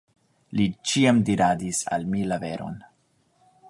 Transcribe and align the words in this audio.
Li 0.59 0.65
ĉiam 0.91 1.21
diradis 1.29 1.83
al 1.97 2.09
mi 2.15 2.27
la 2.33 2.43
veron. 2.47 2.85